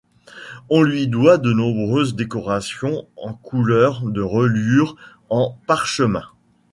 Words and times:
On 0.71 0.81
lui 0.81 1.07
doit 1.07 1.37
de 1.37 1.53
nombreuses 1.53 2.15
décorations 2.15 3.07
en 3.17 3.35
couleurs 3.35 4.01
de 4.01 4.23
reliures 4.23 4.95
en 5.29 5.55
parchemin. 5.67 6.23